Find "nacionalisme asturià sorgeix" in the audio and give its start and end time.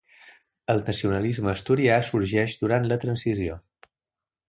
0.87-2.59